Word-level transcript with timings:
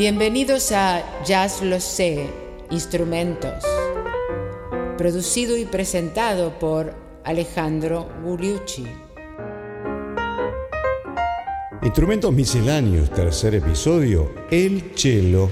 Bienvenidos 0.00 0.72
a 0.72 1.04
Jazz 1.26 1.60
Lo 1.60 1.78
Sé, 1.78 2.26
Instrumentos, 2.70 3.62
producido 4.96 5.58
y 5.58 5.66
presentado 5.66 6.58
por 6.58 6.94
Alejandro 7.22 8.08
Gugliucci. 8.24 8.86
Instrumentos 11.82 12.32
misceláneos, 12.32 13.10
tercer 13.10 13.56
episodio, 13.56 14.32
el 14.50 14.92
cello. 14.94 15.50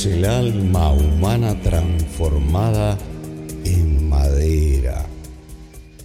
Es 0.00 0.06
el 0.06 0.24
alma 0.24 0.92
humana 0.92 1.60
transformada 1.60 2.96
en 3.66 4.08
madera. 4.08 5.04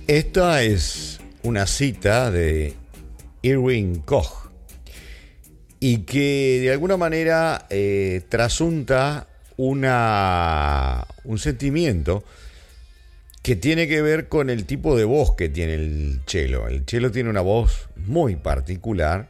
Esta 0.06 0.64
es 0.64 1.22
una 1.44 1.66
cita 1.66 2.30
de 2.30 2.74
Irwin 3.42 4.02
Koch 4.02 4.50
y 5.80 6.00
que 6.00 6.60
de 6.62 6.72
alguna 6.74 6.98
manera 6.98 7.68
eh, 7.70 8.24
trasunta 8.28 9.30
una, 9.56 11.08
un 11.24 11.40
sentimiento 11.40 12.26
que 13.44 13.56
tiene 13.56 13.88
que 13.88 14.02
ver 14.02 14.28
con 14.28 14.50
el 14.50 14.66
tipo 14.66 14.98
de 14.98 15.06
voz 15.06 15.36
que 15.38 15.48
tiene 15.48 15.76
el 15.76 16.22
cello. 16.26 16.68
El 16.68 16.84
cello 16.86 17.12
tiene 17.12 17.30
una 17.30 17.42
voz 17.42 17.88
muy 17.96 18.36
particular, 18.36 19.30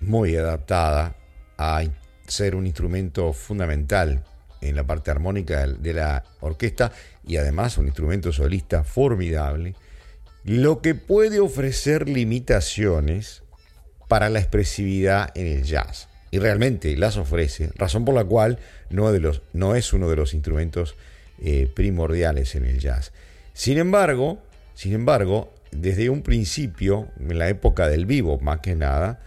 muy 0.00 0.36
adaptada 0.36 1.16
a 1.58 1.82
ser 2.26 2.54
un 2.54 2.66
instrumento 2.66 3.32
fundamental 3.32 4.24
en 4.60 4.76
la 4.76 4.84
parte 4.84 5.10
armónica 5.10 5.66
de 5.66 5.92
la 5.92 6.24
orquesta 6.40 6.92
y 7.26 7.36
además 7.36 7.78
un 7.78 7.86
instrumento 7.86 8.32
solista 8.32 8.84
formidable, 8.84 9.74
lo 10.44 10.80
que 10.80 10.94
puede 10.94 11.40
ofrecer 11.40 12.08
limitaciones 12.08 13.42
para 14.08 14.28
la 14.28 14.40
expresividad 14.40 15.30
en 15.34 15.46
el 15.46 15.64
jazz. 15.64 16.08
Y 16.30 16.38
realmente 16.38 16.96
las 16.96 17.16
ofrece, 17.16 17.70
razón 17.76 18.04
por 18.04 18.14
la 18.14 18.24
cual 18.24 18.58
no, 18.90 19.12
de 19.12 19.20
los, 19.20 19.42
no 19.52 19.76
es 19.76 19.92
uno 19.92 20.08
de 20.08 20.16
los 20.16 20.34
instrumentos 20.34 20.96
eh, 21.40 21.70
primordiales 21.72 22.54
en 22.54 22.64
el 22.64 22.80
jazz. 22.80 23.12
Sin 23.52 23.78
embargo, 23.78 24.42
sin 24.74 24.94
embargo, 24.94 25.52
desde 25.70 26.10
un 26.10 26.22
principio, 26.22 27.08
en 27.18 27.38
la 27.38 27.48
época 27.48 27.88
del 27.88 28.06
vivo 28.06 28.38
más 28.40 28.60
que 28.60 28.74
nada, 28.74 29.20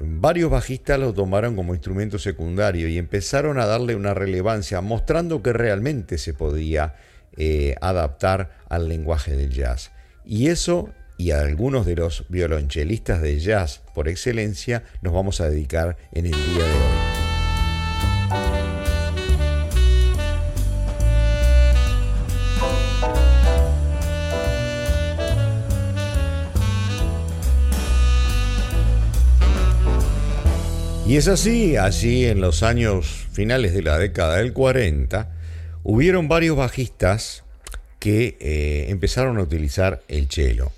Varios 0.00 0.50
bajistas 0.50 1.00
lo 1.00 1.12
tomaron 1.12 1.56
como 1.56 1.74
instrumento 1.74 2.18
secundario 2.18 2.88
y 2.88 2.98
empezaron 2.98 3.58
a 3.58 3.66
darle 3.66 3.96
una 3.96 4.14
relevancia, 4.14 4.80
mostrando 4.80 5.42
que 5.42 5.52
realmente 5.52 6.18
se 6.18 6.34
podía 6.34 6.94
eh, 7.36 7.74
adaptar 7.80 8.58
al 8.68 8.88
lenguaje 8.88 9.34
del 9.34 9.50
jazz. 9.50 9.90
Y 10.24 10.48
eso 10.48 10.90
y 11.16 11.32
a 11.32 11.40
algunos 11.40 11.84
de 11.84 11.96
los 11.96 12.26
violonchelistas 12.28 13.20
de 13.20 13.40
jazz 13.40 13.82
por 13.92 14.08
excelencia 14.08 14.84
nos 15.02 15.12
vamos 15.12 15.40
a 15.40 15.50
dedicar 15.50 15.96
en 16.12 16.26
el 16.26 16.32
día 16.32 16.64
de 16.64 16.72
hoy. 16.72 18.77
Y 31.08 31.16
es 31.16 31.26
así, 31.26 31.74
así 31.76 32.26
en 32.26 32.42
los 32.42 32.62
años 32.62 33.26
finales 33.32 33.72
de 33.72 33.80
la 33.80 33.96
década 33.96 34.36
del 34.36 34.52
40, 34.52 35.26
hubieron 35.82 36.28
varios 36.28 36.54
bajistas 36.54 37.44
que 37.98 38.36
eh, 38.40 38.90
empezaron 38.90 39.38
a 39.38 39.42
utilizar 39.42 40.02
el 40.08 40.28
cello. 40.28 40.70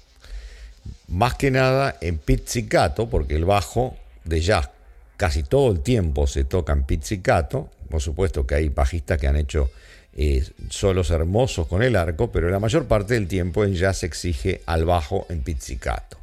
Más 1.08 1.34
que 1.34 1.50
nada 1.50 1.96
en 2.00 2.18
pizzicato, 2.18 3.10
porque 3.10 3.34
el 3.34 3.44
bajo 3.44 3.96
de 4.24 4.40
jazz 4.40 4.70
casi 5.16 5.42
todo 5.42 5.72
el 5.72 5.80
tiempo 5.80 6.28
se 6.28 6.44
toca 6.44 6.74
en 6.74 6.84
pizzicato. 6.84 7.68
Por 7.88 8.00
supuesto 8.00 8.46
que 8.46 8.54
hay 8.54 8.68
bajistas 8.68 9.18
que 9.18 9.26
han 9.26 9.34
hecho 9.34 9.68
eh, 10.16 10.44
solos 10.68 11.10
hermosos 11.10 11.66
con 11.66 11.82
el 11.82 11.96
arco, 11.96 12.30
pero 12.30 12.48
la 12.50 12.60
mayor 12.60 12.86
parte 12.86 13.14
del 13.14 13.26
tiempo 13.26 13.64
en 13.64 13.74
jazz 13.74 13.98
se 13.98 14.06
exige 14.06 14.62
al 14.66 14.84
bajo 14.84 15.26
en 15.28 15.40
pizzicato. 15.40 16.19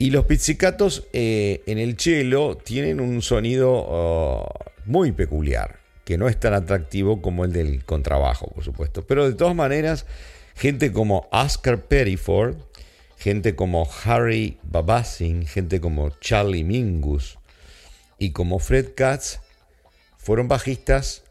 Y 0.00 0.10
los 0.10 0.26
pizzicatos 0.26 1.08
eh, 1.12 1.62
en 1.66 1.78
el 1.78 1.98
cello 1.98 2.56
tienen 2.56 3.00
un 3.00 3.20
sonido 3.20 3.72
oh, 3.72 4.48
muy 4.84 5.10
peculiar, 5.10 5.80
que 6.04 6.16
no 6.16 6.28
es 6.28 6.38
tan 6.38 6.54
atractivo 6.54 7.20
como 7.20 7.44
el 7.44 7.52
del 7.52 7.84
contrabajo, 7.84 8.48
por 8.54 8.62
supuesto. 8.62 9.04
Pero 9.04 9.28
de 9.28 9.34
todas 9.34 9.56
maneras, 9.56 10.06
gente 10.54 10.92
como 10.92 11.28
Oscar 11.32 11.82
Pettiford, 11.82 12.54
gente 13.16 13.56
como 13.56 13.88
Harry 14.04 14.58
Babassin, 14.62 15.44
gente 15.46 15.80
como 15.80 16.10
Charlie 16.20 16.62
Mingus 16.62 17.40
y 18.20 18.30
como 18.30 18.60
Fred 18.60 18.94
Katz, 18.94 19.40
fueron 20.16 20.46
bajistas, 20.46 21.24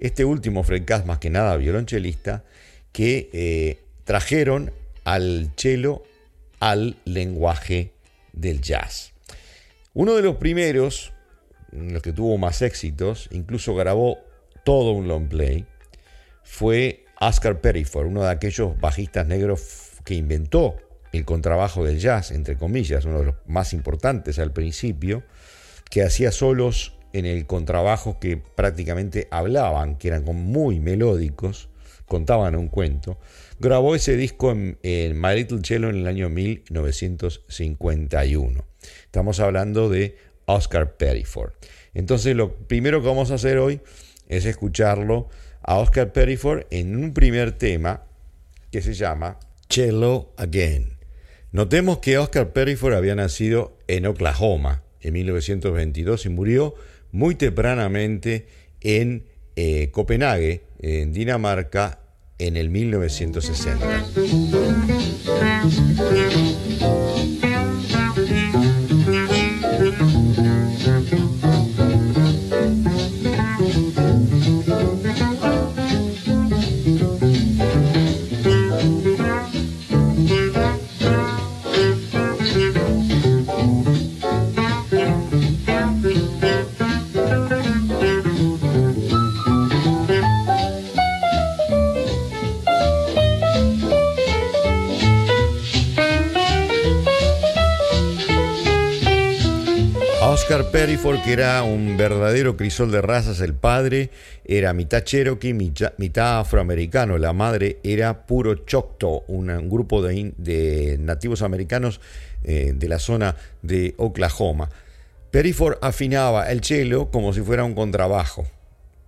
este 0.00 0.24
último 0.24 0.64
Fred 0.64 0.84
Katz 0.84 1.06
más 1.06 1.20
que 1.20 1.30
nada 1.30 1.56
violonchelista, 1.56 2.42
que 2.90 3.30
eh, 3.32 3.78
trajeron 4.02 4.72
al 5.04 5.52
cello 5.56 6.02
al 6.58 6.96
lenguaje 7.04 7.92
del 8.40 8.60
jazz. 8.60 9.12
Uno 9.94 10.14
de 10.14 10.22
los 10.22 10.36
primeros, 10.36 11.12
los 11.72 12.02
que 12.02 12.12
tuvo 12.12 12.38
más 12.38 12.62
éxitos, 12.62 13.28
incluso 13.32 13.74
grabó 13.74 14.18
todo 14.64 14.92
un 14.92 15.08
long 15.08 15.28
play, 15.28 15.66
fue 16.44 17.04
Oscar 17.20 17.60
Pettiford, 17.60 18.06
uno 18.06 18.22
de 18.22 18.30
aquellos 18.30 18.78
bajistas 18.80 19.26
negros 19.26 19.90
que 20.04 20.14
inventó 20.14 20.76
el 21.12 21.24
contrabajo 21.24 21.84
del 21.84 21.98
jazz, 21.98 22.30
entre 22.30 22.56
comillas, 22.56 23.04
uno 23.04 23.20
de 23.20 23.24
los 23.26 23.34
más 23.46 23.72
importantes 23.72 24.38
al 24.38 24.52
principio, 24.52 25.24
que 25.90 26.02
hacía 26.02 26.32
solos 26.32 26.94
en 27.12 27.26
el 27.26 27.46
contrabajo 27.46 28.18
que 28.18 28.36
prácticamente 28.36 29.28
hablaban, 29.30 29.96
que 29.96 30.08
eran 30.08 30.24
muy 30.24 30.80
melódicos, 30.80 31.68
contaban 32.06 32.56
un 32.56 32.68
cuento. 32.68 33.18
Grabó 33.60 33.96
ese 33.96 34.16
disco 34.16 34.52
en, 34.52 34.78
My 35.20 35.34
Little 35.34 35.58
Cello 35.64 35.88
en 35.88 35.96
el 35.96 36.06
año 36.06 36.28
1951. 36.28 38.64
Estamos 39.04 39.40
hablando 39.40 39.88
de 39.88 40.16
Oscar 40.46 40.96
Pettiford. 40.96 41.54
Entonces 41.92 42.36
lo 42.36 42.54
primero 42.54 43.00
que 43.00 43.08
vamos 43.08 43.32
a 43.32 43.34
hacer 43.34 43.58
hoy 43.58 43.80
es 44.28 44.44
escucharlo 44.44 45.28
a 45.62 45.78
Oscar 45.78 46.12
Pettiford 46.12 46.68
en 46.70 46.96
un 46.96 47.12
primer 47.12 47.50
tema 47.50 48.04
que 48.70 48.80
se 48.80 48.94
llama 48.94 49.40
Cello 49.68 50.32
Again. 50.36 50.96
Notemos 51.50 51.98
que 51.98 52.16
Oscar 52.16 52.52
Pettiford 52.52 52.94
había 52.94 53.16
nacido 53.16 53.76
en 53.88 54.06
Oklahoma 54.06 54.84
en 55.00 55.14
1922 55.14 56.26
y 56.26 56.28
murió 56.28 56.76
muy 57.10 57.34
tempranamente 57.34 58.46
en 58.80 59.24
eh, 59.56 59.90
Copenhague, 59.90 60.62
en 60.78 61.12
Dinamarca, 61.12 62.02
en 62.38 62.56
el 62.56 62.70
1960. 62.70 64.57
Oscar 100.48 100.70
Perryford, 100.70 101.20
que 101.24 101.34
era 101.34 101.62
un 101.62 101.98
verdadero 101.98 102.56
crisol 102.56 102.90
de 102.90 103.02
razas, 103.02 103.42
el 103.42 103.52
padre 103.52 104.10
era 104.46 104.72
mitad 104.72 105.02
cherokee, 105.02 105.52
mitad 105.52 106.40
afroamericano, 106.40 107.18
la 107.18 107.34
madre 107.34 107.80
era 107.82 108.24
puro 108.24 108.54
choctaw, 108.54 109.24
un, 109.28 109.68
grupo 109.68 110.00
de, 110.00 110.96
nativos 111.00 111.42
americanos 111.42 112.00
eh, 112.44 112.72
de 112.74 112.88
la 112.88 112.98
zona 112.98 113.36
de 113.60 113.92
Oklahoma. 113.98 114.70
Perryford 115.30 115.76
afinaba 115.82 116.50
el 116.50 116.64
cello 116.64 117.10
como 117.10 117.34
si 117.34 117.42
fuera 117.42 117.64
un 117.64 117.74
contrabajo. 117.74 118.46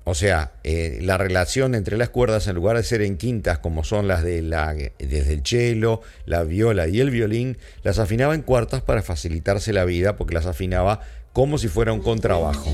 O 0.05 0.15
sea, 0.15 0.53
eh, 0.65 0.99
la 1.03 1.19
relación 1.19 1.75
entre 1.75 1.97
las 1.97 2.09
cuerdas, 2.09 2.49
en 2.49 2.57
lugar 2.57 2.77
de 2.77 2.83
ser 2.83 3.01
en 3.01 3.17
quintas 3.17 3.59
como 3.59 3.85
son 3.85 4.09
las 4.09 4.23
de 4.23 4.43
la, 4.43 4.75
desde 4.99 5.33
el 5.33 5.43
cello, 5.45 6.01
la 6.27 6.43
viola 6.43 6.89
y 6.89 7.01
el 7.01 7.11
violín, 7.11 7.59
las 7.83 7.99
afinaba 7.99 8.35
en 8.35 8.43
cuartas 8.43 8.83
para 8.83 9.03
facilitarse 9.03 9.73
la 9.73 9.85
vida, 9.85 10.17
porque 10.17 10.35
las 10.35 10.47
afinaba 10.47 11.01
como 11.33 11.59
si 11.59 11.69
fuera 11.69 11.93
un 11.93 12.01
contrabajo. 12.01 12.65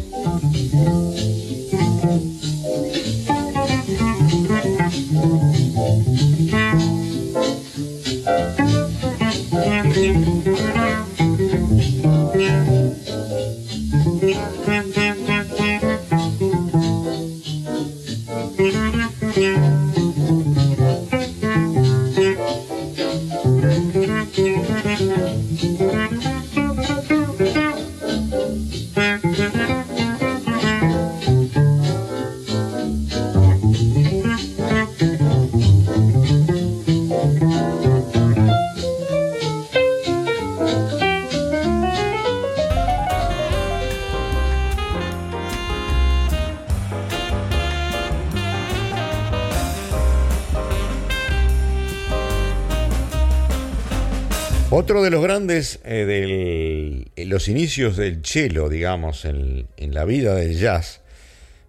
Eh, 55.56 57.06
de 57.16 57.24
los 57.24 57.48
inicios 57.48 57.96
del 57.96 58.22
cello, 58.22 58.68
digamos, 58.68 59.24
en, 59.24 59.66
la 59.78 60.04
vida 60.04 60.34
del 60.34 60.58
jazz, 60.58 61.00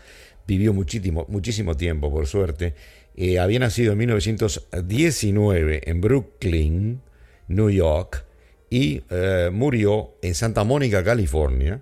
vivió 0.47 0.73
muchísimo, 0.73 1.25
muchísimo 1.29 1.75
tiempo, 1.75 2.11
por 2.11 2.27
suerte. 2.27 2.73
Eh, 3.15 3.39
había 3.39 3.59
nacido 3.59 3.93
en 3.93 3.97
1919 3.99 5.89
en 5.89 6.01
Brooklyn, 6.01 7.01
New 7.47 7.69
York, 7.69 8.25
y 8.69 9.03
eh, 9.09 9.49
murió 9.51 10.15
en 10.21 10.33
Santa 10.33 10.63
Mónica, 10.63 11.03
California, 11.03 11.81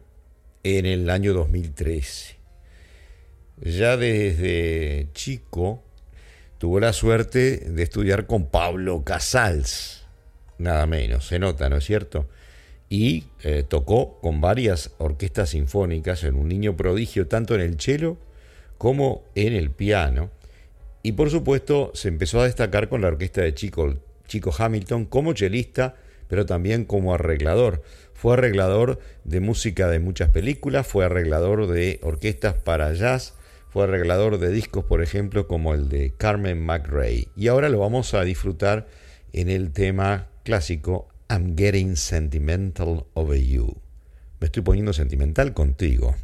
en 0.64 0.86
el 0.86 1.10
año 1.10 1.34
2013. 1.34 2.38
Ya 3.62 3.98
desde 3.98 5.08
chico 5.14 5.84
tuvo 6.58 6.80
la 6.80 6.94
suerte 6.94 7.58
de 7.58 7.84
estudiar 7.84 8.26
con 8.26 8.48
Pablo 8.48 9.04
Casals 9.04 10.00
nada 10.60 10.86
menos, 10.86 11.26
se 11.26 11.40
nota, 11.40 11.70
¿no 11.70 11.78
es 11.78 11.86
cierto? 11.86 12.28
Y 12.90 13.26
eh, 13.44 13.64
tocó 13.68 14.20
con 14.22 14.42
varias 14.42 14.92
orquestas 14.98 15.52
sinfónicas, 15.52 16.24
en 16.24 16.36
un 16.36 16.48
niño 16.48 16.76
prodigio 16.78 17.28
tanto 17.28 17.56
en 17.56 17.62
el 17.62 17.80
cello 17.80 18.18
como 18.78 19.24
en 19.36 19.54
el 19.54 19.72
piano. 19.72 20.30
Y 21.02 21.14
por 21.14 21.30
supuesto 21.30 21.92
se 21.94 22.10
empezó 22.10 22.42
a 22.42 22.46
destacar 22.46 22.90
con 22.90 23.02
la 23.02 23.08
orquesta 23.08 23.42
de 23.42 23.54
Chico, 23.54 23.96
Chico 24.28 24.54
Hamilton 24.58 25.06
como 25.06 25.34
chelista, 25.34 25.96
pero 26.28 26.46
también 26.46 26.86
como 26.86 27.14
arreglador. 27.14 27.82
Fue 28.14 28.34
arreglador 28.34 29.00
de 29.24 29.40
música 29.40 29.88
de 29.88 30.00
muchas 30.00 30.30
películas, 30.30 30.86
fue 30.86 31.06
arreglador 31.06 31.68
de 31.68 32.00
orquestas 32.04 32.54
para 32.54 32.94
jazz, 32.94 33.34
fue 33.70 33.84
arreglador 33.84 34.40
de 34.40 34.50
discos, 34.52 34.84
por 34.84 35.02
ejemplo, 35.02 35.48
como 35.48 35.74
el 35.74 35.90
de 35.90 36.14
Carmen 36.18 36.62
McRae. 36.62 37.28
Y 37.36 37.48
ahora 37.48 37.70
lo 37.70 37.80
vamos 37.80 38.14
a 38.14 38.24
disfrutar 38.24 38.88
en 39.32 39.50
el 39.50 39.72
tema 39.72 40.28
clásico 40.44 41.08
I'm 41.30 41.56
Getting 41.56 41.96
Sentimental 41.96 43.06
Over 43.14 43.40
You. 43.40 43.78
Me 44.40 44.46
estoy 44.48 44.64
poniendo 44.64 44.94
sentimental 44.94 45.54
contigo. 45.54 46.16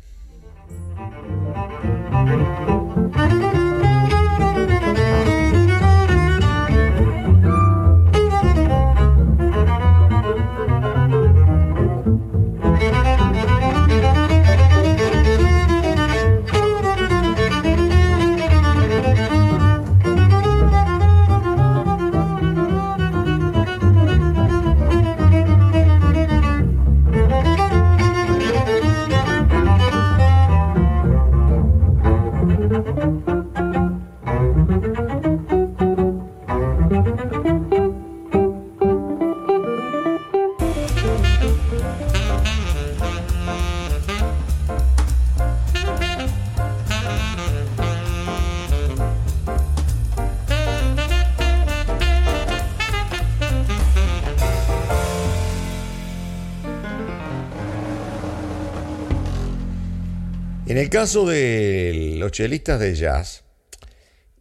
El 60.85 60.91
caso 60.91 61.25
de 61.25 62.13
los 62.19 62.31
chelistas 62.31 62.79
de 62.79 62.93
jazz, 62.93 63.43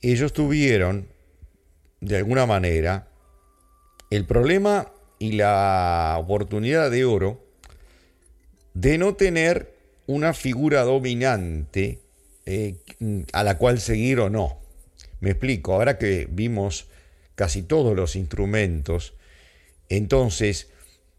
ellos 0.03 0.35
tuvieron, 0.35 1.09
de 2.03 2.19
alguna 2.19 2.45
manera, 2.45 3.09
el 4.11 4.27
problema 4.27 4.93
y 5.19 5.33
la 5.33 6.17
oportunidad 6.21 6.91
de 6.91 7.07
oro 7.07 7.43
de 8.75 8.99
no 8.99 9.15
tener 9.15 9.73
una 10.07 10.35
figura 10.35 10.83
dominante 10.83 12.01
eh, 12.45 12.75
a 13.33 13.43
la 13.43 13.57
cual 13.57 13.81
seguir 13.81 14.21
o 14.21 14.29
no. 14.29 14.59
Me 15.21 15.31
explico, 15.31 15.73
ahora 15.73 15.97
que 15.97 16.29
vimos 16.31 16.89
casi 17.37 17.63
todos 17.63 17.97
los 17.97 18.17
instrumentos, 18.17 19.15
entonces, 19.89 20.69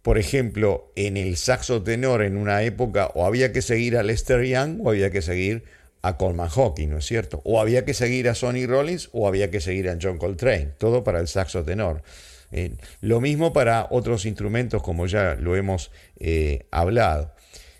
por 0.05 0.19
ejemplo, 0.19 0.91
en 0.95 1.17
el 1.17 1.35
saxo 1.35 1.81
tenor 1.81 2.21
en 2.21 2.37
una 2.37 2.61
época 2.61 3.07
o 3.15 3.25
había 3.25 3.51
que 3.51 3.63
seguir 3.63 3.97
a 3.97 4.03
Lester 4.03 4.45
Young 4.45 4.79
o 4.85 4.91
había 4.91 5.09
que 5.09 5.23
seguir 5.23 5.63
a 6.03 6.15
Coleman 6.15 6.47
Hawking, 6.47 6.89
¿no 6.89 6.99
es 6.99 7.05
cierto? 7.05 7.41
O 7.43 7.59
había 7.59 7.85
que 7.85 7.95
seguir 7.95 8.29
a 8.29 8.35
Sonny 8.35 8.67
Rollins 8.67 9.09
o 9.13 9.27
había 9.27 9.49
que 9.49 9.61
seguir 9.61 9.89
a 9.89 9.97
John 9.99 10.19
Coltrane, 10.19 10.73
todo 10.77 11.03
para 11.03 11.19
el 11.19 11.27
saxo 11.27 11.63
tenor. 11.63 12.03
Eh, 12.51 12.75
lo 13.01 13.19
mismo 13.19 13.51
para 13.51 13.87
otros 13.89 14.27
instrumentos 14.27 14.83
como 14.83 15.07
ya 15.07 15.37
lo 15.39 15.55
hemos 15.55 15.89
eh, 16.19 16.67
hablado. 16.69 17.33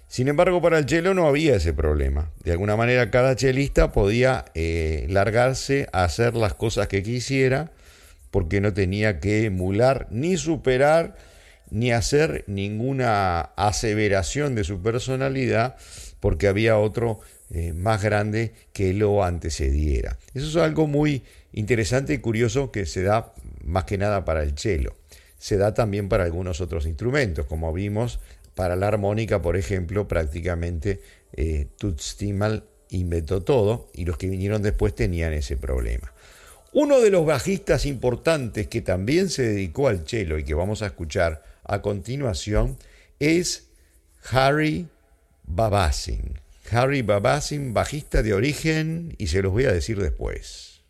Sin 0.08 0.28
embargo, 0.28 0.64
para 0.64 0.80
el 0.80 0.90
cello 0.90 1.14
no 1.14 1.28
había 1.28 1.58
ese 1.58 1.74
problema. 1.74 2.32
De 2.44 2.54
alguna 2.54 2.76
manera 2.76 3.12
cada 3.12 3.36
chelista 3.36 3.92
podía 3.92 4.46
eh, 4.56 5.06
largarse 5.10 5.90
a 5.94 6.06
hacer 6.06 6.34
las 6.34 6.56
cosas 6.56 6.88
que 6.88 7.04
quisiera 7.04 7.72
porque 8.32 8.62
no 8.62 8.74
tenía 8.74 9.20
que 9.20 9.46
emular 9.46 10.08
ni 10.10 10.38
superar 10.38 11.35
ni 11.72 11.92
hacer 11.92 12.44
ninguna 12.48 13.42
aseveración 13.42 14.56
de 14.56 14.64
su 14.64 14.82
personalidad 14.82 15.76
porque 16.20 16.48
había 16.48 16.78
otro 16.78 17.20
eh, 17.52 17.74
más 17.74 18.02
grande 18.02 18.54
que 18.74 18.94
lo 18.94 19.24
antecediera. 19.24 20.18
Eso 20.34 20.48
es 20.48 20.56
algo 20.56 20.88
muy 20.88 21.24
interesante 21.54 22.14
y 22.14 22.18
curioso 22.18 22.72
que 22.72 22.86
se 22.86 23.04
da 23.04 23.34
más 23.64 23.84
que 23.84 23.98
nada 23.98 24.26
para 24.26 24.44
el 24.44 24.58
cello. 24.58 24.96
Se 25.38 25.58
da 25.58 25.74
también 25.74 26.10
para 26.10 26.24
algunos 26.24 26.62
otros 26.62 26.86
instrumentos, 26.86 27.46
como 27.46 27.72
vimos 27.72 28.20
para 28.56 28.76
la 28.76 28.88
armónica, 28.88 29.42
por 29.42 29.58
ejemplo, 29.58 30.08
prácticamente 30.08 31.02
eh, 31.34 31.68
Toots 31.78 32.18
inventó 32.90 33.44
todo 33.44 33.90
y 33.94 34.06
los 34.06 34.18
que 34.18 34.30
vinieron 34.30 34.62
después 34.62 34.96
tenían 34.96 35.34
ese 35.34 35.58
problema. 35.58 36.12
Uno 36.72 37.00
de 37.00 37.10
los 37.10 37.26
bajistas 37.26 37.86
importantes 37.86 38.68
que 38.68 38.82
también 38.82 39.30
se 39.30 39.44
dedicó 39.44 39.88
al 39.88 40.08
cello 40.08 40.38
y 40.38 40.44
que 40.44 40.54
vamos 40.54 40.82
a 40.82 40.88
escuchar 40.88 41.44
a 41.66 41.82
continuación 41.82 42.78
es 43.20 43.70
Harry 44.32 44.88
Babasin. 45.44 46.40
Harry 46.72 47.02
Babasin, 47.02 47.74
bajista 47.74 48.24
de 48.24 48.34
origen, 48.34 49.16
y 49.18 49.28
se 49.28 49.42
los 49.42 49.52
voy 49.52 49.66
a 49.66 49.72
decir 49.72 50.00
después. 50.02 50.82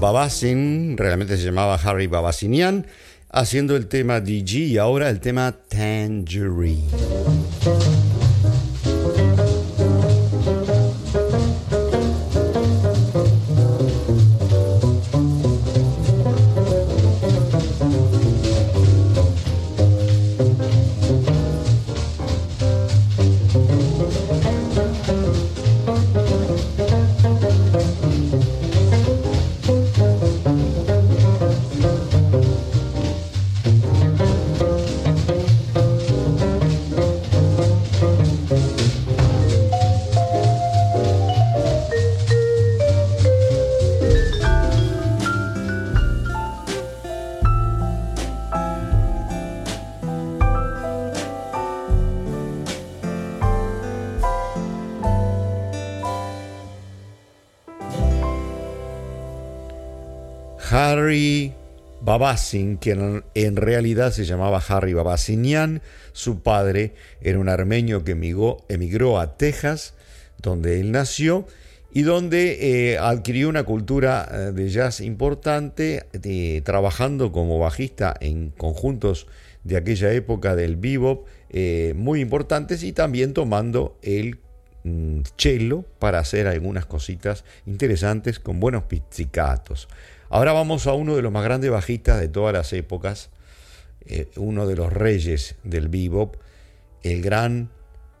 Babasin, 0.00 0.96
realmente 0.96 1.36
se 1.36 1.44
llamaba 1.44 1.76
Harry 1.76 2.08
Babasinian, 2.08 2.84
haciendo 3.30 3.76
el 3.76 3.86
tema 3.86 4.20
DG 4.20 4.56
y 4.56 4.78
ahora 4.78 5.08
el 5.08 5.20
tema 5.20 5.54
Tangerine. 5.68 6.82
Harry 60.70 61.54
Babasin, 62.02 62.76
que 62.76 63.22
en, 63.34 63.56
realidad 63.56 64.12
se 64.12 64.24
llamaba 64.24 64.62
Harry 64.68 64.92
Babasinian. 64.92 65.80
Su 66.12 66.40
padre 66.40 66.92
era 67.22 67.38
un 67.38 67.48
armenio 67.48 68.04
que 68.04 68.12
emigró, 68.12 69.18
a 69.18 69.36
Texas, 69.36 69.94
donde 70.42 70.80
él 70.80 70.92
nació, 70.92 71.46
y 71.92 72.02
donde 72.02 72.92
eh, 72.92 72.98
adquirió 72.98 73.48
una 73.48 73.64
cultura 73.64 74.28
eh, 74.30 74.36
de 74.52 74.68
jazz 74.68 75.00
importante, 75.00 76.06
eh, 76.12 76.60
trabajando 76.64 77.32
como 77.32 77.58
bajista 77.58 78.14
en 78.20 78.50
conjuntos 78.50 79.26
de 79.64 79.78
aquella 79.78 80.12
época 80.12 80.54
del 80.54 80.76
bebop 80.76 81.26
muy 81.94 82.20
importantes 82.20 82.82
y 82.82 82.92
también 82.92 83.32
tomando 83.32 83.98
el 84.02 84.38
mm, 84.84 85.20
cello 85.38 85.84
para 85.98 86.18
hacer 86.18 86.46
algunas 86.46 86.84
cositas 86.84 87.44
interesantes 87.64 88.38
con 88.38 88.60
buenos 88.60 88.84
pizzicatos. 88.84 89.88
Ahora 90.30 90.52
vamos 90.52 90.86
a 90.86 90.92
uno 90.92 91.16
de 91.16 91.22
los 91.22 91.32
más 91.32 91.44
grandes 91.44 91.70
bajistas 91.70 92.20
de 92.20 92.28
todas 92.28 92.52
las 92.52 92.72
épocas, 92.72 93.30
eh, 94.04 94.28
uno 94.36 94.66
de 94.66 94.76
los 94.76 94.92
reyes 94.92 95.56
del 95.64 95.88
bebop, 95.88 96.36
el 97.02 97.22
gran, 97.22 97.70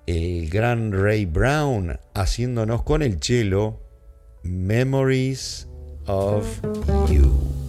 el 0.06 0.48
gran 0.48 0.92
Ray 0.92 1.26
Brown, 1.26 1.98
haciéndonos 2.14 2.82
con 2.82 3.02
el 3.02 3.20
cello 3.20 3.80
Memories 4.42 5.68
of 6.06 6.46
You. 7.10 7.67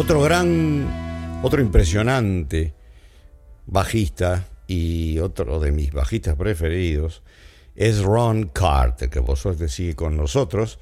Otro 0.00 0.20
gran, 0.22 1.40
otro 1.42 1.60
impresionante 1.60 2.72
bajista 3.66 4.46
y 4.68 5.18
otro 5.18 5.58
de 5.58 5.72
mis 5.72 5.92
bajistas 5.92 6.36
preferidos 6.36 7.24
es 7.74 7.98
Ron 7.98 8.44
Carter, 8.44 9.10
que 9.10 9.20
por 9.20 9.36
suerte 9.36 9.68
sigue 9.68 9.96
con 9.96 10.16
nosotros. 10.16 10.78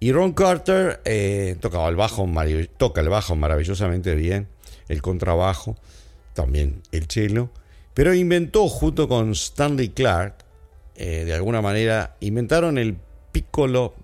Y 0.00 0.10
Ron 0.10 0.32
Carter 0.32 1.00
eh, 1.04 1.58
tocaba 1.60 1.88
el 1.88 1.94
bajo, 1.94 2.28
toca 2.76 3.00
el 3.00 3.08
bajo 3.08 3.36
maravillosamente 3.36 4.16
bien, 4.16 4.48
el 4.88 5.00
contrabajo, 5.00 5.76
también 6.34 6.82
el 6.90 7.06
cello, 7.06 7.50
pero 7.94 8.14
inventó 8.14 8.66
junto 8.68 9.06
con 9.06 9.30
Stanley 9.30 9.90
Clark, 9.90 10.34
eh, 10.96 11.22
de 11.24 11.34
alguna 11.34 11.62
manera, 11.62 12.16
inventaron 12.18 12.78
el 12.78 12.96
piccolo 13.30 13.94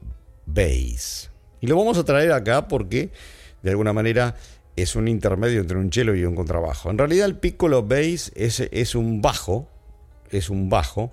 bass. 0.46 1.30
Y 1.60 1.66
lo 1.66 1.76
vamos 1.76 1.98
a 1.98 2.04
traer 2.04 2.30
acá 2.30 2.68
porque, 2.68 3.10
de 3.66 3.72
alguna 3.72 3.92
manera, 3.92 4.36
es 4.76 4.94
un 4.94 5.08
intermedio 5.08 5.60
entre 5.60 5.76
un 5.76 5.92
cello 5.92 6.14
y 6.14 6.24
un 6.24 6.36
contrabajo. 6.36 6.88
En 6.88 6.98
realidad 6.98 7.26
el 7.26 7.36
piccolo 7.36 7.82
bass 7.82 8.30
es, 8.36 8.60
es 8.60 8.94
un 8.94 9.20
bajo, 9.20 9.68
es 10.30 10.50
un 10.50 10.70
bajo 10.70 11.12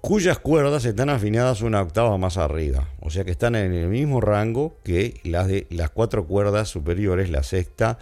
cuyas 0.00 0.40
cuerdas 0.40 0.84
están 0.84 1.08
afinadas 1.08 1.62
una 1.62 1.80
octava 1.80 2.18
más 2.18 2.36
arriba, 2.36 2.88
o 3.00 3.10
sea 3.10 3.24
que 3.24 3.30
están 3.30 3.54
en 3.54 3.72
el 3.72 3.86
mismo 3.86 4.20
rango 4.20 4.76
que 4.82 5.20
las 5.22 5.46
de 5.46 5.68
las 5.70 5.90
cuatro 5.90 6.26
cuerdas 6.26 6.68
superiores, 6.68 7.30
la 7.30 7.44
sexta, 7.44 7.98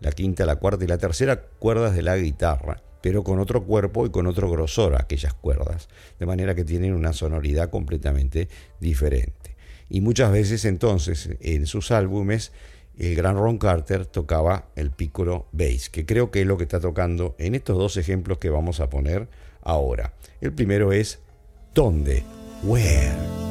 la 0.00 0.12
quinta, 0.12 0.46
la 0.46 0.56
cuarta 0.56 0.84
y 0.84 0.88
la 0.88 0.98
tercera 0.98 1.42
cuerdas 1.58 1.96
de 1.96 2.02
la 2.02 2.16
guitarra, 2.16 2.80
pero 3.00 3.24
con 3.24 3.40
otro 3.40 3.64
cuerpo 3.64 4.06
y 4.06 4.10
con 4.10 4.28
otro 4.28 4.48
grosor 4.48 4.94
aquellas 4.94 5.34
cuerdas, 5.34 5.88
de 6.20 6.26
manera 6.26 6.54
que 6.54 6.64
tienen 6.64 6.94
una 6.94 7.12
sonoridad 7.12 7.70
completamente 7.70 8.48
diferente. 8.78 9.56
Y 9.88 10.00
muchas 10.00 10.30
veces 10.32 10.64
entonces 10.64 11.30
en 11.40 11.66
sus 11.66 11.90
álbumes 11.90 12.52
el 12.98 13.14
gran 13.14 13.36
Ron 13.36 13.58
Carter 13.58 14.06
tocaba 14.06 14.68
el 14.76 14.90
piccolo 14.90 15.46
bass, 15.52 15.90
que 15.90 16.06
creo 16.06 16.30
que 16.30 16.42
es 16.42 16.46
lo 16.46 16.56
que 16.56 16.64
está 16.64 16.80
tocando 16.80 17.34
en 17.38 17.54
estos 17.54 17.76
dos 17.76 17.96
ejemplos 17.96 18.38
que 18.38 18.50
vamos 18.50 18.80
a 18.80 18.88
poner 18.88 19.28
ahora. 19.62 20.14
El 20.40 20.52
primero 20.52 20.92
es 20.92 21.20
¿Dónde? 21.74 22.22
Where? 22.62 23.43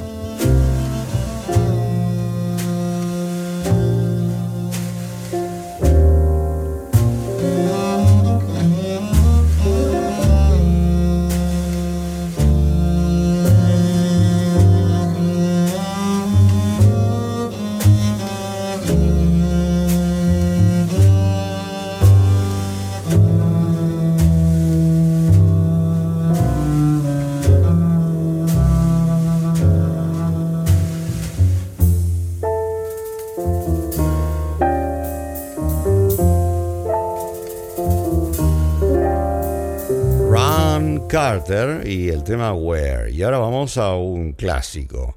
Carter 41.08 41.88
y 41.88 42.10
el 42.10 42.24
tema 42.24 42.54
Where. 42.54 43.12
Y 43.12 43.22
ahora 43.22 43.38
vamos 43.38 43.78
a 43.78 43.94
un 43.94 44.34
clásico. 44.34 45.16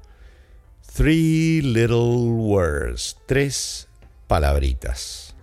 Three 0.93 1.61
Little 1.63 2.29
Words. 2.33 3.17
Tres 3.25 3.87
palabritas. 4.27 5.35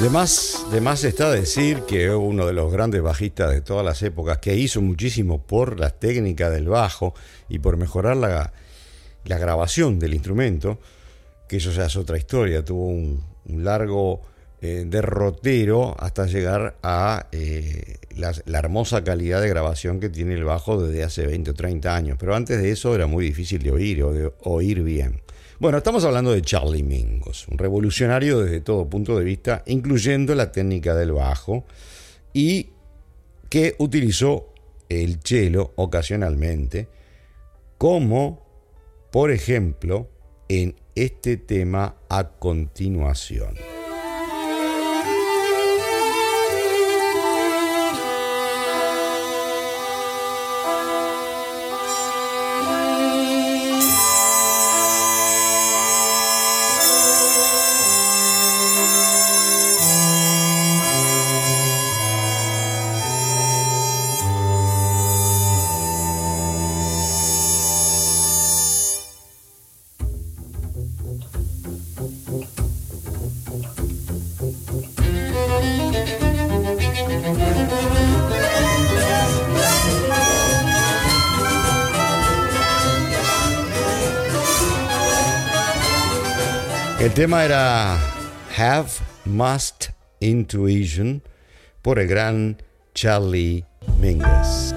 De 0.00 0.10
más, 0.10 1.02
está 1.02 1.28
decir 1.32 1.82
que 1.82 2.10
uno 2.10 2.46
de 2.46 2.52
los 2.52 2.72
grandes 2.72 3.02
bajistas 3.02 3.50
de 3.50 3.60
todas 3.62 3.84
las 3.84 4.00
épocas, 4.02 4.38
que 4.38 4.54
hizo 4.54 4.80
muchísimo 4.80 5.42
por 5.44 5.80
la 5.80 5.90
técnica 5.90 6.50
del 6.50 6.68
bajo 6.68 7.14
y 7.48 7.58
por 7.58 7.76
mejorar 7.76 8.16
la, 8.16 8.52
grabación 9.24 9.98
del 9.98 10.14
instrumento, 10.14 10.78
que 11.48 11.56
eso 11.56 11.72
ya 11.72 11.86
es 11.86 11.96
otra 11.96 12.16
historia, 12.16 12.64
tuvo 12.64 12.86
un, 12.86 13.24
largo 13.48 14.22
eh, 14.62 14.84
derrotero 14.86 15.96
hasta 15.98 16.26
llegar 16.26 16.76
a 16.84 17.26
eh, 17.32 17.96
la, 18.14 18.32
la, 18.46 18.60
hermosa 18.60 19.02
calidad 19.02 19.40
de 19.40 19.48
grabación 19.48 19.98
que 19.98 20.10
tiene 20.10 20.34
el 20.34 20.44
bajo 20.44 20.80
desde 20.80 21.02
hace 21.02 21.26
20 21.26 21.50
o 21.50 21.54
30 21.54 21.96
años. 21.96 22.16
Pero 22.20 22.36
antes 22.36 22.62
de 22.62 22.70
eso 22.70 22.94
era 22.94 23.08
muy 23.08 23.24
difícil 23.24 23.64
de 23.64 23.72
oír 23.72 24.04
o 24.04 24.12
de 24.12 24.32
oír 24.44 24.82
bien. 24.82 25.22
Bueno, 25.60 25.78
estamos 25.78 26.04
hablando 26.04 26.30
de 26.30 26.40
Charlie 26.40 26.84
Mingus, 26.84 27.48
un 27.48 27.58
revolucionario 27.58 28.38
desde 28.38 28.60
todo 28.60 28.88
punto 28.88 29.18
de 29.18 29.24
vista, 29.24 29.64
incluyendo 29.66 30.36
la 30.36 30.52
técnica 30.52 30.94
del 30.94 31.10
bajo, 31.10 31.64
y 32.32 32.68
que 33.50 33.74
utilizó 33.78 34.54
el 34.88 35.18
cello 35.24 35.72
ocasionalmente, 35.74 36.86
como 37.76 38.46
por 39.10 39.32
ejemplo 39.32 40.08
en 40.48 40.76
este 40.94 41.36
tema 41.36 41.96
a 42.08 42.28
continuación. 42.38 43.77
Tema 87.18 87.44
era 87.44 87.98
Have 88.56 88.90
Must 89.24 89.86
Intuition 90.20 91.20
por 91.82 91.98
el 91.98 92.06
gran 92.06 92.62
Charlie 92.94 93.64
Mingus. 94.00 94.72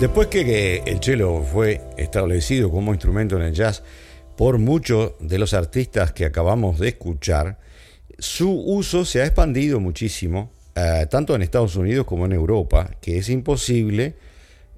Después 0.00 0.28
que 0.28 0.82
el 0.86 1.02
cello 1.02 1.42
fue 1.42 1.82
establecido 1.98 2.70
como 2.70 2.94
instrumento 2.94 3.36
en 3.36 3.42
el 3.42 3.52
jazz 3.52 3.82
por 4.38 4.56
muchos 4.56 5.12
de 5.20 5.38
los 5.38 5.52
artistas 5.52 6.12
que 6.12 6.24
acabamos 6.24 6.78
de 6.78 6.88
escuchar, 6.88 7.58
su 8.18 8.50
uso 8.50 9.04
se 9.04 9.20
ha 9.20 9.26
expandido 9.26 9.80
muchísimo, 9.80 10.50
eh, 10.74 11.06
tanto 11.10 11.34
en 11.34 11.42
Estados 11.42 11.76
Unidos 11.76 12.06
como 12.06 12.26
en 12.26 12.32
Europa, 12.32 12.90
que 13.00 13.18
es 13.18 13.28
imposible 13.28 14.14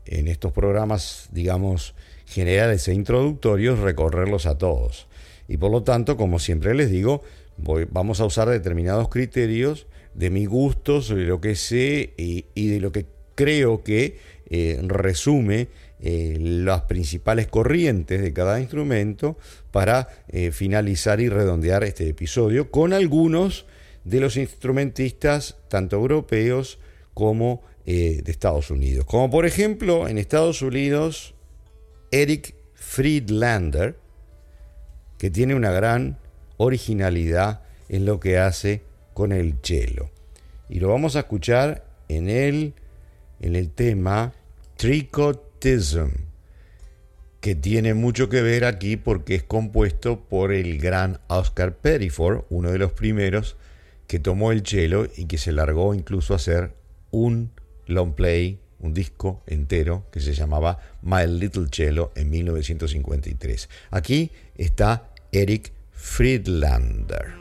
en 0.06 0.28
estos 0.28 0.52
programas, 0.52 1.28
digamos, 1.32 1.94
generales 2.26 2.88
e 2.88 2.94
introductorios 2.94 3.78
recorrerlos 3.78 4.46
a 4.46 4.58
todos. 4.58 5.06
Y 5.48 5.56
por 5.56 5.70
lo 5.70 5.82
tanto, 5.82 6.16
como 6.16 6.38
siempre 6.38 6.74
les 6.74 6.90
digo, 6.90 7.22
vamos 7.90 8.20
a 8.20 8.26
usar 8.26 8.48
determinados 8.48 9.08
criterios 9.08 9.86
de 10.14 10.30
mi 10.30 10.46
gusto, 10.46 11.00
sobre 11.00 11.26
lo 11.26 11.40
que 11.40 11.54
sé 11.54 12.14
y, 12.16 12.44
de 12.54 12.80
lo 12.80 12.92
que 12.92 13.06
creo 13.34 13.82
que 13.82 14.18
eh, 14.50 14.80
resume 14.82 15.68
eh, 16.00 16.36
las 16.40 16.82
principales 16.82 17.48
corrientes 17.48 18.20
de 18.22 18.32
cada 18.32 18.60
instrumento 18.60 19.36
para 19.70 20.08
eh, 20.28 20.52
finalizar 20.52 21.20
y 21.20 21.28
redondear 21.28 21.84
este 21.84 22.08
episodio 22.08 22.70
con 22.70 22.92
algunos 22.92 23.66
de 24.04 24.20
los 24.20 24.36
instrumentistas 24.36 25.56
tanto 25.68 25.96
europeos 25.96 26.78
como 27.14 27.62
de 27.84 28.22
Estados 28.26 28.70
Unidos. 28.70 29.06
Como 29.06 29.30
por 29.30 29.46
ejemplo 29.46 30.08
en 30.08 30.18
Estados 30.18 30.60
Unidos 30.60 31.34
Eric 32.10 32.54
Friedlander, 32.74 33.96
que 35.16 35.30
tiene 35.30 35.54
una 35.54 35.70
gran 35.70 36.18
originalidad 36.58 37.62
en 37.88 38.04
lo 38.04 38.20
que 38.20 38.38
hace 38.38 38.82
con 39.14 39.32
el 39.32 39.56
cello. 39.62 40.10
Y 40.68 40.80
lo 40.80 40.88
vamos 40.88 41.16
a 41.16 41.20
escuchar 41.20 41.84
en 42.08 42.28
el, 42.28 42.74
en 43.40 43.56
el 43.56 43.70
tema 43.70 44.32
Que 47.40 47.54
tiene 47.54 47.94
mucho 47.94 48.28
que 48.28 48.42
ver 48.42 48.64
aquí 48.64 48.96
porque 48.96 49.34
es 49.34 49.42
compuesto 49.42 50.20
por 50.28 50.52
el 50.52 50.78
gran 50.78 51.20
Oscar 51.28 51.76
Pettiford, 51.76 52.44
uno 52.50 52.70
de 52.70 52.78
los 52.78 52.92
primeros 52.92 53.56
que 54.06 54.18
tomó 54.18 54.52
el 54.52 54.66
cello 54.66 55.06
y 55.16 55.26
que 55.26 55.38
se 55.38 55.52
largó 55.52 55.94
incluso 55.94 56.32
a 56.32 56.36
hacer 56.36 56.72
un 57.10 57.52
long 57.86 58.14
play, 58.14 58.58
un 58.80 58.94
disco 58.94 59.42
entero 59.46 60.06
que 60.10 60.20
se 60.20 60.34
llamaba 60.34 60.78
My 61.02 61.26
Little 61.26 61.66
Cello 61.70 62.12
en 62.14 62.30
1953. 62.30 63.68
Aquí 63.90 64.30
está 64.56 65.10
Eric 65.30 65.72
Friedlander. 65.92 67.34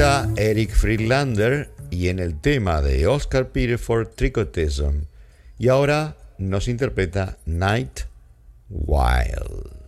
Eric 0.00 0.70
Friedlander 0.70 1.68
y 1.90 2.08
en 2.08 2.20
el 2.20 2.40
tema 2.40 2.80
de 2.80 3.06
Oscar 3.06 3.48
Peterford 3.48 4.08
Tricotism. 4.08 5.02
Y 5.58 5.68
ahora 5.68 6.16
nos 6.38 6.68
interpreta 6.68 7.36
Night 7.44 8.00
Wild. 8.70 9.79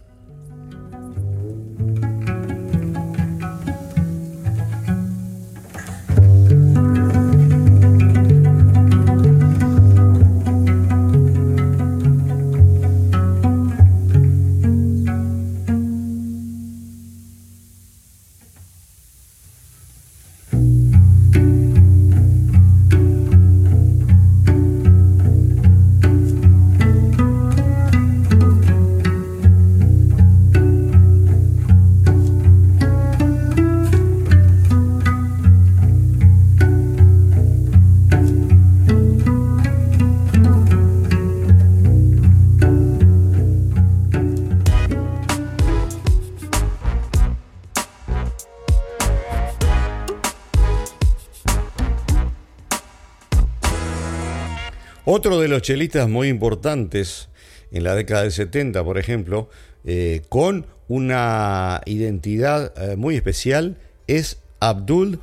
Los 55.53 55.63
chelistas 55.63 56.09
muy 56.09 56.29
importantes 56.29 57.29
en 57.71 57.85
la 57.85 57.95
década 57.95 58.23
del 58.23 58.33
70, 58.33 58.83
por 58.85 58.99
ejemplo, 58.99 59.49
eh, 59.85 60.23
con 60.29 60.67
una 60.89 61.81
identidad 61.85 62.73
eh, 62.77 62.97
muy 62.97 63.17
especial, 63.17 63.77
es 64.07 64.39
Abdul 64.61 65.21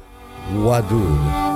Wadud. 0.56 1.49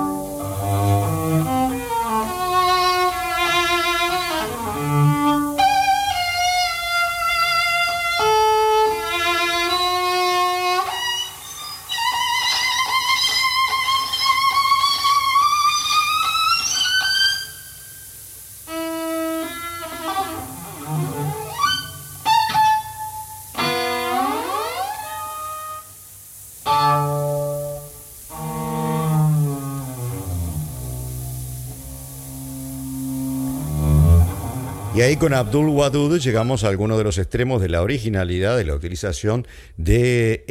Ahí 35.01 35.17
con 35.17 35.33
Abdul 35.33 35.69
Wadud 35.69 36.19
llegamos 36.19 36.63
a 36.63 36.67
algunos 36.67 36.99
de 36.99 37.03
los 37.03 37.17
extremos 37.17 37.59
de 37.59 37.67
la 37.67 37.81
originalidad 37.81 38.55
de 38.55 38.65
la 38.65 38.75
utilización 38.75 39.47
de 39.75 40.45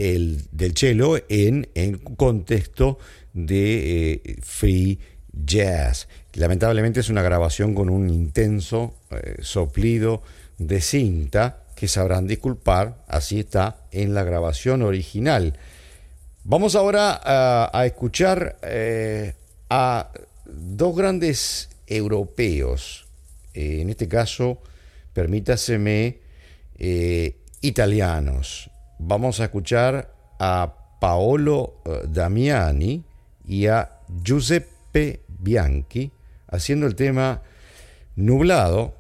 del 0.51 0.77
cello 0.77 1.17
en, 1.29 1.69
en 1.75 1.99
contexto 1.99 2.99
de 3.33 4.15
eh, 4.15 4.37
free 4.43 4.99
jazz. 5.33 6.09
Lamentablemente 6.35 6.99
es 6.99 7.09
una 7.09 7.23
grabación 7.23 7.73
con 7.73 7.89
un 7.89 8.11
intenso 8.11 8.97
eh, 9.11 9.37
soplido 9.43 10.23
de 10.59 10.81
cinta 10.81 11.63
que 11.77 11.87
sabrán 11.87 12.27
disculpar, 12.27 13.05
así 13.07 13.39
está 13.39 13.77
en 13.93 14.13
la 14.13 14.25
grabación 14.25 14.83
original. 14.83 15.57
Vamos 16.43 16.75
ahora 16.75 17.21
a, 17.73 17.87
escuchar 17.87 18.57
eh, 18.63 19.35
a 19.71 20.11
dos 20.45 20.97
grandes 20.97 21.69
europeos 21.87 23.02
eh, 23.55 23.81
en 23.81 23.91
este 23.91 24.09
caso, 24.09 24.63
permítaseme, 25.13 26.21
eh, 26.79 27.37
italianos. 27.61 28.71
Vamos 28.99 29.41
a 29.41 29.45
escuchar 29.45 30.15
a 30.39 30.75
Paolo 31.01 31.83
eh, 31.85 32.03
Damiani 32.09 33.05
y 33.47 33.67
a 33.67 33.99
Giuseppe 34.23 35.23
Bianchi 35.29 36.11
haciendo 36.49 36.87
el 36.87 36.95
tema 36.95 37.43
Nublado, 38.17 38.95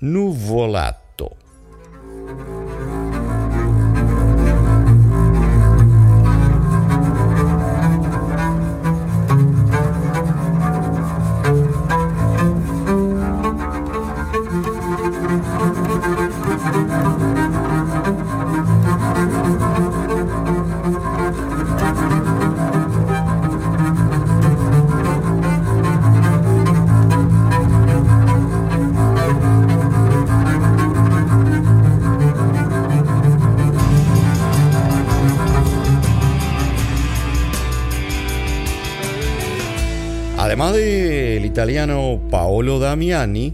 Nuvolato. 0.00 1.03
el 41.04 41.44
italiano 41.44 42.20
Paolo 42.30 42.78
Damiani, 42.78 43.52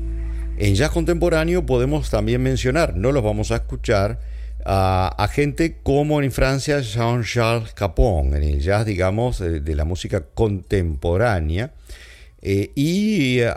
en 0.57 0.75
jazz 0.75 0.91
contemporáneo 0.91 1.67
podemos 1.67 2.11
también 2.11 2.43
mencionar, 2.43 2.97
no 2.97 3.13
los 3.13 3.23
vamos 3.23 3.51
a 3.51 3.57
escuchar, 3.57 4.21
a, 4.65 5.29
gente 5.33 5.79
como 5.83 6.23
en 6.23 6.31
Francia 6.31 6.81
Jean-Charles 6.81 7.73
Capon, 7.73 8.37
en 8.37 8.43
el 8.43 8.61
jazz, 8.61 8.87
digamos, 8.87 9.39
de, 9.39 9.61
de 9.61 9.75
la 9.75 9.85
música 9.85 10.25
contemporánea. 10.35 11.73
Eh, 12.43 12.71
y 12.75 13.41
eh, 13.41 13.53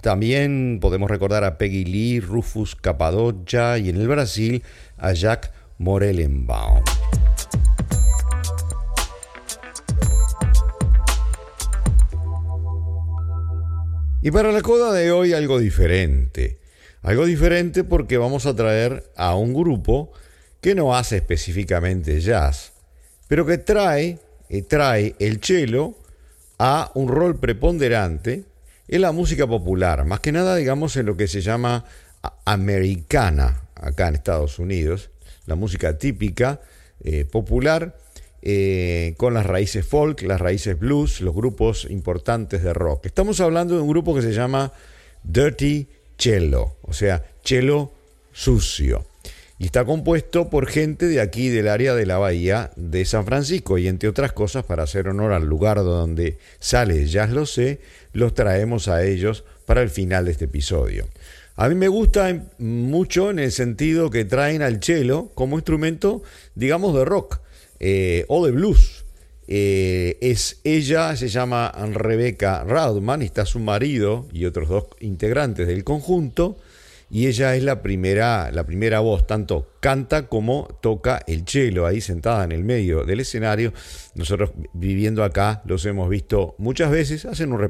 también 0.00 0.78
podemos 0.80 1.10
recordar 1.10 1.44
a 1.44 1.58
Peggy 1.58 1.84
Lee, 1.84 2.20
Rufus 2.20 2.74
Capadocia 2.74 3.78
y 3.78 3.90
en 3.90 3.96
el 3.96 4.08
Brasil 4.08 4.62
a 4.96 5.12
Jacques 5.12 5.50
Morellenbaum. 5.78 6.82
Y 14.24 14.30
para 14.30 14.52
la 14.52 14.62
coda 14.62 14.90
de 14.94 15.12
hoy 15.12 15.34
algo 15.34 15.58
diferente. 15.58 16.58
Algo 17.02 17.26
diferente 17.26 17.84
porque 17.84 18.16
vamos 18.16 18.46
a 18.46 18.56
traer 18.56 19.04
a 19.16 19.34
un 19.36 19.52
grupo 19.52 20.12
que 20.62 20.74
no 20.74 20.96
hace 20.96 21.16
específicamente 21.16 22.18
jazz, 22.22 22.72
pero 23.28 23.44
que 23.44 23.58
trae, 23.58 24.18
eh, 24.48 24.62
trae 24.62 25.14
el 25.18 25.42
cello 25.42 25.92
a 26.58 26.90
un 26.94 27.08
rol 27.08 27.38
preponderante 27.38 28.44
en 28.88 29.02
la 29.02 29.12
música 29.12 29.46
popular, 29.46 30.06
más 30.06 30.20
que 30.20 30.32
nada 30.32 30.56
digamos 30.56 30.96
en 30.96 31.04
lo 31.04 31.18
que 31.18 31.28
se 31.28 31.42
llama 31.42 31.84
americana 32.46 33.68
acá 33.74 34.08
en 34.08 34.14
Estados 34.14 34.58
Unidos, 34.58 35.10
la 35.44 35.54
música 35.54 35.98
típica, 35.98 36.62
eh, 37.02 37.26
popular, 37.26 37.94
eh, 38.46 39.14
con 39.16 39.32
las 39.32 39.46
raíces 39.46 39.86
folk, 39.86 40.22
las 40.22 40.40
raíces 40.40 40.78
blues, 40.78 41.22
los 41.22 41.34
grupos 41.34 41.86
importantes 41.88 42.62
de 42.62 42.74
rock. 42.74 43.06
Estamos 43.06 43.40
hablando 43.40 43.74
de 43.74 43.80
un 43.80 43.88
grupo 43.88 44.14
que 44.14 44.20
se 44.20 44.34
llama 44.34 44.72
Dirty 45.22 45.88
Cello, 46.18 46.76
o 46.82 46.92
sea, 46.92 47.24
cello 47.42 47.90
sucio 48.32 49.06
y 49.58 49.66
está 49.66 49.84
compuesto 49.84 50.50
por 50.50 50.66
gente 50.66 51.06
de 51.06 51.20
aquí 51.20 51.48
del 51.48 51.68
área 51.68 51.94
de 51.94 52.06
la 52.06 52.18
bahía 52.18 52.70
de 52.76 53.04
San 53.04 53.24
Francisco 53.24 53.78
y 53.78 53.88
entre 53.88 54.08
otras 54.08 54.32
cosas 54.32 54.64
para 54.64 54.82
hacer 54.82 55.08
honor 55.08 55.32
al 55.32 55.46
lugar 55.46 55.78
donde 55.78 56.38
sale 56.58 57.06
ya 57.06 57.26
lo 57.26 57.46
sé, 57.46 57.80
los 58.12 58.34
traemos 58.34 58.88
a 58.88 59.04
ellos 59.04 59.44
para 59.64 59.80
el 59.80 59.90
final 59.90 60.26
de 60.26 60.32
este 60.32 60.46
episodio. 60.46 61.06
A 61.56 61.68
mí 61.68 61.76
me 61.76 61.88
gusta 61.88 62.36
mucho 62.58 63.30
en 63.30 63.38
el 63.38 63.52
sentido 63.52 64.10
que 64.10 64.24
traen 64.24 64.60
al 64.60 64.82
cello 64.82 65.30
como 65.34 65.56
instrumento, 65.56 66.22
digamos, 66.56 66.94
de 66.94 67.04
rock 67.04 67.38
eh, 67.80 68.24
o 68.28 68.44
de 68.44 68.52
blues. 68.52 69.04
Eh, 69.46 70.16
es 70.20 70.60
ella, 70.64 71.16
se 71.16 71.28
llama 71.28 71.70
Rebecca 71.92 72.64
Raudman, 72.64 73.22
y 73.22 73.26
está 73.26 73.44
su 73.44 73.58
marido 73.58 74.26
y 74.32 74.46
otros 74.46 74.68
dos 74.68 74.84
integrantes 75.00 75.66
del 75.66 75.84
conjunto 75.84 76.56
y 77.10 77.26
ella 77.26 77.54
es 77.54 77.62
la 77.62 77.82
primera, 77.82 78.50
la 78.50 78.64
primera 78.64 79.00
voz, 79.00 79.26
tanto 79.26 79.70
canta 79.80 80.28
como 80.28 80.66
toca 80.80 81.20
el 81.26 81.46
cello 81.46 81.86
ahí 81.86 82.00
sentada 82.00 82.44
en 82.44 82.52
el 82.52 82.64
medio 82.64 83.04
del 83.04 83.20
escenario. 83.20 83.72
Nosotros 84.14 84.52
viviendo 84.72 85.22
acá 85.22 85.62
los 85.66 85.84
hemos 85.84 86.08
visto 86.08 86.54
muchas 86.58 86.90
veces, 86.90 87.24
hacen 87.26 87.52
un 87.52 87.60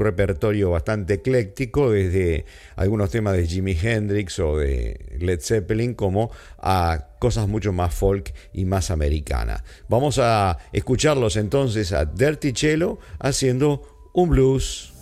repertorio, 0.00 0.70
bastante 0.70 1.14
ecléctico, 1.14 1.90
desde 1.90 2.46
algunos 2.74 3.10
temas 3.10 3.36
de 3.36 3.46
Jimi 3.46 3.76
Hendrix 3.80 4.38
o 4.38 4.56
de 4.56 5.16
Led 5.18 5.40
Zeppelin, 5.40 5.94
como 5.94 6.30
a 6.58 7.10
cosas 7.18 7.48
mucho 7.48 7.72
más 7.72 7.94
folk 7.94 8.32
y 8.52 8.64
más 8.64 8.90
americanas. 8.90 9.62
Vamos 9.88 10.18
a 10.18 10.58
escucharlos 10.72 11.36
entonces 11.36 11.92
a 11.92 12.04
Dirty 12.06 12.52
Cello 12.52 12.98
haciendo 13.18 14.08
un 14.12 14.30
blues. 14.30 14.94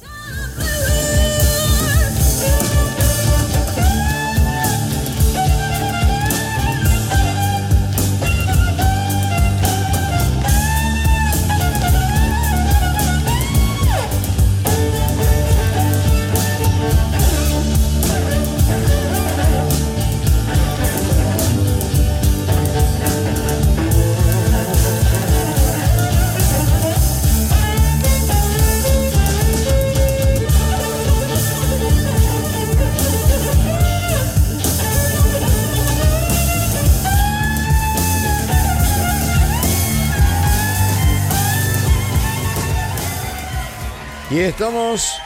Estamos 44.46 45.16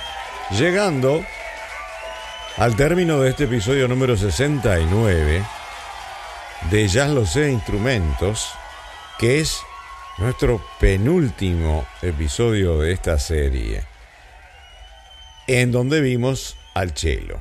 llegando 0.57 1.25
al 2.57 2.77
término 2.77 3.21
de 3.21 3.31
este 3.31 3.45
episodio 3.45 3.89
número 3.89 4.17
69 4.17 5.45
de 6.71 6.89
Ya 6.89 7.09
lo 7.09 7.27
sé, 7.27 7.51
instrumentos, 7.51 8.49
que 9.19 9.41
es 9.41 9.61
nuestro 10.19 10.63
penúltimo 10.79 11.85
episodio 12.01 12.79
de 12.79 12.93
esta 12.93 13.19
serie, 13.19 13.83
en 15.49 15.73
donde 15.73 16.01
vimos 16.01 16.57
al 16.75 16.95
chelo. 16.95 17.41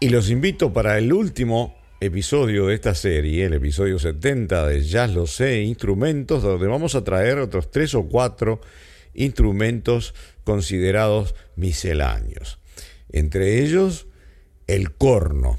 Y 0.00 0.08
los 0.08 0.30
invito 0.30 0.72
para 0.72 0.96
el 0.96 1.12
último 1.12 1.76
episodio 2.00 2.68
de 2.68 2.74
esta 2.74 2.94
serie, 2.94 3.44
el 3.44 3.52
episodio 3.52 3.98
70 3.98 4.66
de 4.66 4.82
Ya 4.82 5.06
lo 5.08 5.26
sé, 5.26 5.60
instrumentos, 5.60 6.42
donde 6.42 6.68
vamos 6.68 6.94
a 6.94 7.04
traer 7.04 7.38
otros 7.38 7.70
tres 7.70 7.94
o 7.94 8.04
cuatro 8.04 8.62
instrumentos 9.14 10.14
considerados 10.44 11.34
misceláneos. 11.56 12.58
Entre 13.10 13.62
ellos, 13.62 14.06
el 14.66 14.94
corno. 14.94 15.58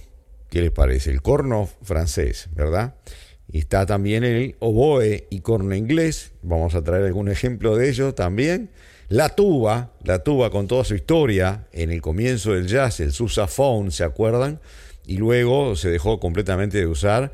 ¿Qué 0.49 0.61
les 0.61 0.71
parece? 0.71 1.11
El 1.11 1.21
corno 1.21 1.69
francés, 1.81 2.49
¿verdad? 2.53 2.95
Y 3.51 3.59
está 3.59 3.85
también 3.85 4.23
el 4.23 4.55
oboe 4.59 5.27
y 5.29 5.41
corno 5.41 5.75
inglés. 5.75 6.31
Vamos 6.41 6.75
a 6.75 6.83
traer 6.83 7.05
algún 7.05 7.29
ejemplo 7.29 7.75
de 7.75 7.89
ello 7.89 8.13
también. 8.13 8.71
La 9.09 9.29
tuba, 9.29 9.93
la 10.03 10.23
tuba 10.23 10.49
con 10.49 10.67
toda 10.67 10.83
su 10.83 10.95
historia 10.95 11.67
en 11.71 11.91
el 11.91 12.01
comienzo 12.01 12.53
del 12.53 12.67
jazz, 12.67 12.99
el 12.99 13.11
sousaphone, 13.11 13.91
¿se 13.91 14.03
acuerdan? 14.03 14.59
Y 15.05 15.17
luego 15.17 15.75
se 15.75 15.89
dejó 15.89 16.19
completamente 16.19 16.79
de 16.79 16.87
usar 16.87 17.33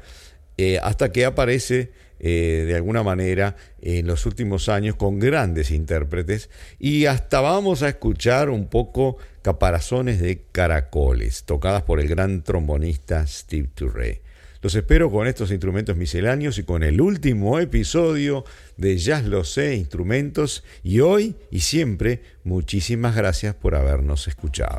eh, 0.57 0.79
hasta 0.83 1.11
que 1.11 1.23
aparece 1.23 1.91
eh, 2.19 2.65
de 2.67 2.75
alguna 2.75 3.03
manera 3.03 3.55
en 3.81 4.07
los 4.07 4.25
últimos 4.25 4.69
años 4.69 4.95
con 4.95 5.19
grandes 5.19 5.71
intérpretes 5.71 6.49
y 6.79 7.05
hasta 7.05 7.41
vamos 7.41 7.83
a 7.83 7.89
escuchar 7.89 8.49
un 8.49 8.67
poco 8.67 9.17
caparazones 9.41 10.19
de 10.19 10.43
caracoles 10.51 11.43
tocadas 11.43 11.83
por 11.83 11.99
el 11.99 12.07
gran 12.07 12.43
trombonista 12.43 13.25
Steve 13.25 13.69
Turre. 13.73 14.21
Los 14.61 14.75
espero 14.75 15.09
con 15.09 15.25
estos 15.27 15.51
instrumentos 15.51 15.95
misceláneos 15.95 16.57
y 16.57 16.63
con 16.63 16.83
el 16.83 16.99
último 16.99 17.59
episodio 17.59 18.43
de 18.75 18.97
Jazz 18.97 19.23
Lo 19.23 19.45
Sé 19.45 19.75
Instrumentos 19.75 20.65
y 20.83 20.99
hoy 20.99 21.37
y 21.49 21.61
siempre 21.61 22.21
muchísimas 22.43 23.15
gracias 23.15 23.55
por 23.55 23.75
habernos 23.75 24.27
escuchado. 24.27 24.75